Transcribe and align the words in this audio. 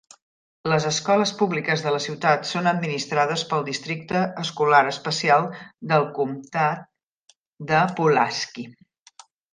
Les 0.71 0.85
escoles 0.91 1.33
públiques 1.41 1.83
de 1.87 1.91
la 1.95 1.99
ciutat 2.05 2.47
són 2.53 2.69
administrades 2.71 3.43
pel 3.53 3.65
Districte 3.69 4.23
Escolar 4.45 4.81
Especial 4.95 5.45
del 5.93 6.09
Comtat 6.19 6.85
de 7.73 7.83
Pulaski. 8.01 8.67